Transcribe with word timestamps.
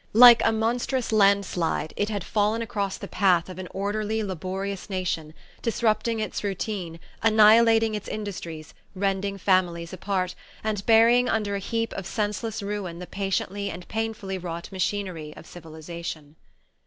Like 0.13 0.41
a 0.43 0.51
monstrous 0.51 1.11
landslide 1.11 1.93
it 1.95 2.09
had 2.09 2.23
fallen 2.23 2.63
across 2.63 2.97
the 2.97 3.07
path 3.07 3.49
of 3.49 3.59
an 3.59 3.67
orderly 3.69 4.23
laborious 4.23 4.89
nation, 4.89 5.35
disrupting 5.61 6.19
its 6.19 6.43
routine, 6.43 6.99
annihilating 7.21 7.93
its 7.93 8.07
industries, 8.07 8.73
rending 8.95 9.37
families 9.37 9.93
apart, 9.93 10.33
and 10.63 10.83
burying 10.87 11.29
under 11.29 11.53
a 11.53 11.59
heap 11.59 11.93
of 11.93 12.07
senseless 12.07 12.63
ruin 12.63 12.97
the 12.97 13.05
patiently 13.05 13.69
and 13.69 13.87
painfully 13.89 14.39
wrought 14.39 14.71
machinery 14.71 15.35
of 15.37 15.45
civilization... 15.45 16.35